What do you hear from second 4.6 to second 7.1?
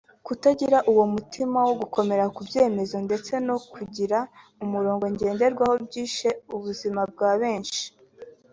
umurongo ngenderwaho byishe ubuzima